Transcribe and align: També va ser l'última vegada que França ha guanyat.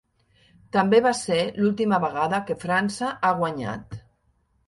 També 0.75 1.01
va 1.07 1.11
ser 1.17 1.37
l'última 1.59 1.99
vegada 2.05 2.39
que 2.47 2.57
França 2.65 3.13
ha 3.27 3.31
guanyat. 3.43 3.97